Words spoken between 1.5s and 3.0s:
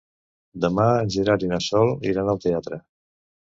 na Sol iran al teatre.